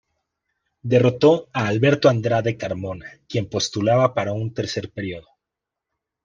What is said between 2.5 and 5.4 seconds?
Carmona, quien postulaba para un tercer período.